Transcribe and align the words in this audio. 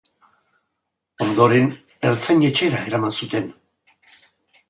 Ondoren, 1.25 1.67
ertzain-etxera 2.11 2.79
eraman 2.91 3.13
zuten. 3.19 3.49